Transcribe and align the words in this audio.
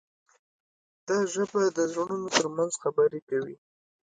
دا 1.07 1.17
ژبه 1.33 1.63
د 1.77 1.79
زړونو 1.93 2.27
ترمنځ 2.37 2.71
خبرې 2.83 3.19
کوي. 3.29 3.55